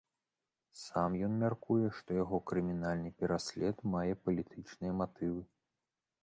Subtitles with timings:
[0.83, 5.41] Сам ён мяркуе, што яго крымінальны пераслед мае палітычныя матывы.